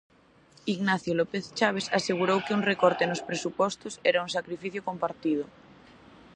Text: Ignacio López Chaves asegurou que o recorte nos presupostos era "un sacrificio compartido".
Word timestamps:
Ignacio 0.75 1.13
López 1.19 1.43
Chaves 1.57 1.87
asegurou 1.99 2.37
que 2.45 2.55
o 2.57 2.63
recorte 2.71 3.03
nos 3.07 3.25
presupostos 3.29 3.93
era 4.09 4.23
"un 4.25 4.31
sacrificio 4.37 4.85
compartido". 4.89 5.43